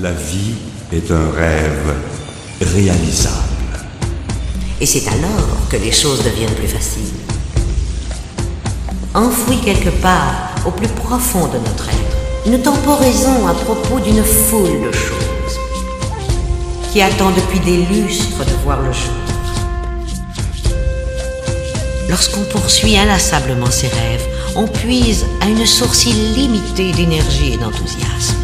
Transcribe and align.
La 0.00 0.10
vie 0.10 0.54
est 0.92 1.08
un 1.12 1.30
rêve 1.30 1.94
réalisable. 2.60 3.86
Et 4.80 4.86
c'est 4.86 5.06
alors 5.06 5.68
que 5.70 5.76
les 5.76 5.92
choses 5.92 6.24
deviennent 6.24 6.54
plus 6.56 6.66
faciles. 6.66 7.14
Enfoui 9.14 9.58
quelque 9.60 9.90
part 10.02 10.50
au 10.66 10.72
plus 10.72 10.88
profond 10.88 11.46
de 11.46 11.58
notre 11.58 11.88
être, 11.88 12.16
nous 12.46 12.58
temporaisons 12.58 13.46
à 13.46 13.54
propos 13.54 14.00
d'une 14.00 14.24
foule 14.24 14.80
de 14.80 14.90
choses 14.90 15.60
qui 16.92 17.00
attend 17.00 17.30
depuis 17.30 17.60
des 17.60 17.86
lustres 17.86 18.44
de 18.44 18.64
voir 18.64 18.82
le 18.82 18.92
jour. 18.92 19.14
Lorsqu'on 22.10 22.42
poursuit 22.50 22.98
inlassablement 22.98 23.70
ses 23.70 23.86
rêves, 23.86 24.26
on 24.56 24.66
puise 24.66 25.24
à 25.40 25.46
une 25.46 25.64
source 25.64 26.04
illimitée 26.06 26.90
d'énergie 26.90 27.52
et 27.52 27.56
d'enthousiasme. 27.58 28.43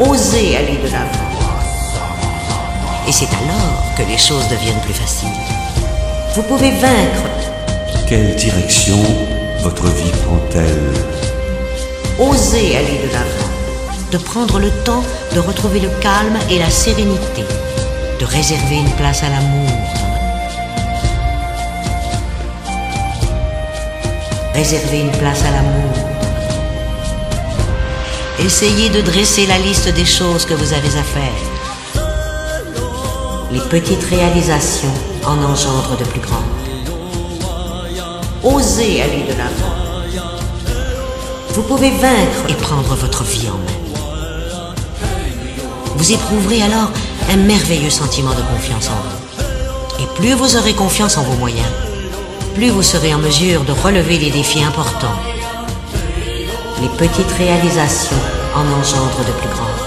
Osez 0.00 0.56
aller 0.56 0.78
de 0.78 0.88
l'avant. 0.88 1.28
Et 3.06 3.12
c'est 3.12 3.28
alors 3.34 3.84
que 3.94 4.02
les 4.02 4.16
choses 4.16 4.48
deviennent 4.48 4.80
plus 4.80 4.94
faciles. 4.94 5.28
Vous 6.34 6.42
pouvez 6.42 6.70
vaincre. 6.70 7.28
Quelle 8.08 8.34
direction 8.34 8.96
votre 9.58 9.88
vie 9.88 10.10
prend-elle? 10.24 10.94
Osez 12.18 12.78
aller 12.78 12.98
de 13.06 13.12
l'avant. 13.12 13.50
De 14.10 14.16
prendre 14.16 14.58
le 14.58 14.70
temps 14.84 15.02
de 15.34 15.40
retrouver 15.40 15.80
le 15.80 15.90
calme 16.00 16.38
et 16.48 16.58
la 16.58 16.70
sérénité. 16.70 17.44
De 18.18 18.24
réserver 18.24 18.76
une 18.76 18.92
place 18.92 19.22
à 19.22 19.28
l'amour. 19.28 19.68
Réserver 24.54 25.00
une 25.00 25.12
place 25.18 25.42
à 25.44 25.50
l'amour. 25.50 26.09
Essayez 28.42 28.88
de 28.88 29.02
dresser 29.02 29.46
la 29.46 29.58
liste 29.58 29.88
des 29.88 30.06
choses 30.06 30.46
que 30.46 30.54
vous 30.54 30.72
avez 30.72 30.96
à 30.96 31.02
faire. 31.02 31.40
Les 33.52 33.60
petites 33.60 34.02
réalisations 34.04 34.94
en 35.26 35.36
engendrent 35.44 35.98
de 35.98 36.04
plus 36.04 36.20
grandes. 36.20 36.40
Osez 38.42 39.02
aller 39.02 39.24
de 39.24 39.36
l'avant. 39.36 39.76
Vous 41.50 41.62
pouvez 41.62 41.90
vaincre 41.90 42.48
et 42.48 42.54
prendre 42.54 42.94
votre 42.94 43.24
vie 43.24 43.48
en 43.48 43.58
main. 43.58 43.80
Vous 45.96 46.12
éprouverez 46.12 46.62
alors 46.62 46.90
un 47.30 47.36
merveilleux 47.36 47.90
sentiment 47.90 48.30
de 48.30 48.40
confiance 48.40 48.88
en 48.88 48.94
vous. 48.94 50.02
Et 50.02 50.06
plus 50.18 50.32
vous 50.32 50.56
aurez 50.56 50.72
confiance 50.72 51.18
en 51.18 51.22
vos 51.24 51.36
moyens, 51.36 51.68
plus 52.54 52.70
vous 52.70 52.82
serez 52.82 53.12
en 53.12 53.18
mesure 53.18 53.64
de 53.64 53.72
relever 53.72 54.16
des 54.16 54.30
défis 54.30 54.62
importants. 54.62 55.18
Les 56.80 56.88
petites 56.88 57.32
réalisations 57.32 58.16
en 58.54 58.60
engendrent 58.80 59.24
de 59.26 59.32
plus 59.32 59.50
grandes. 59.50 59.84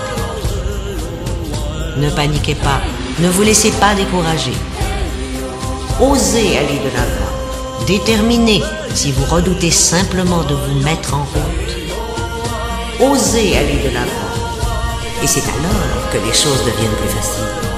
Ne 1.98 2.10
paniquez 2.12 2.54
pas, 2.54 2.82
ne 3.20 3.30
vous 3.30 3.42
laissez 3.42 3.72
pas 3.72 3.96
décourager. 3.96 4.54
Osez 6.00 6.58
aller 6.58 6.80
de 6.80 6.90
l'avant. 6.96 7.32
Déterminez 7.88 8.62
si 8.94 9.12
vous 9.12 9.26
redoutez 9.26 9.72
simplement 9.72 10.44
de 10.44 10.54
vous 10.54 10.80
mettre 10.82 11.16
en 11.16 11.24
route. 11.24 11.78
Osez 13.00 13.58
aller 13.58 13.80
de 13.84 13.90
l'avant. 13.90 14.30
Et 15.24 15.28
c'est 15.28 15.42
alors 15.42 16.10
que 16.12 16.18
les 16.18 16.34
choses 16.34 16.64
deviennent 16.64 16.96
plus 17.00 17.10
faciles. 17.10 17.73